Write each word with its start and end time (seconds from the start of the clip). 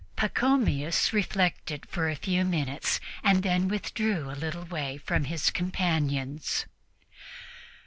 Pachomius 0.15 1.13
reflected 1.13 1.85
for 1.87 2.09
a 2.09 2.15
few 2.15 2.43
minutes 2.43 2.99
and 3.23 3.43
then 3.43 3.67
withdrew 3.67 4.31
a 4.31 4.31
little 4.33 4.65
way 4.65 4.97
from 4.97 5.25
his 5.25 5.51
companions. 5.51 6.65